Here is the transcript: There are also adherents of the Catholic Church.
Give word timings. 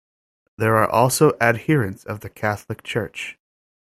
There 0.57 0.77
are 0.77 0.89
also 0.89 1.33
adherents 1.39 2.05
of 2.05 2.21
the 2.21 2.29
Catholic 2.31 2.81
Church. 2.81 3.37